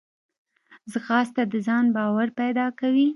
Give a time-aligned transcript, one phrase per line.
[0.91, 3.07] ځغاسته د ځان باور پیدا کوي